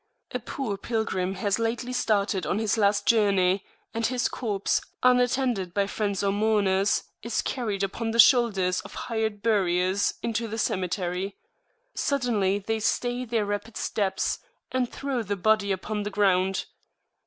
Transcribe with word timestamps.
A 0.31 0.39
poor 0.39 0.77
pilgrim 0.79 1.35
has 1.35 1.59
lately 1.59 1.93
started 1.93 2.43
on 2.47 2.57
his 2.57 2.75
last 2.75 3.05
journey, 3.05 3.63
and 3.93 4.03
his 4.07 4.27
corpse, 4.27 4.81
unattended 5.03 5.75
by 5.75 5.85
friends 5.85 6.23
or 6.23 6.31
mourners, 6.31 7.03
is 7.21 7.43
carried 7.43 7.83
upon 7.83 8.09
the 8.09 8.17
shoulders 8.17 8.79
of 8.81 8.95
hired 8.95 9.43
buriers 9.43 10.15
into 10.23 10.47
the 10.47 10.57
cemetery. 10.57 11.37
Suddenly 11.93 12.57
they 12.57 12.79
stay 12.79 13.25
their 13.25 13.45
rapid 13.45 13.77
steps, 13.77 14.39
and 14.71 14.89
throw 14.91 15.21
the 15.21 15.35
body 15.37 15.71
upon 15.71 16.01
the 16.01 16.09
ground. 16.09 16.65